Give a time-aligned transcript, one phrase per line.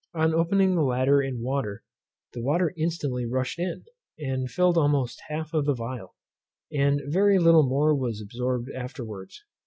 [0.15, 1.83] On opening the latter in water,
[2.33, 3.83] the water instantly rushed in,
[4.17, 6.15] and filled almost half of the phial,
[6.71, 9.43] and very little more was absorbed afterwards.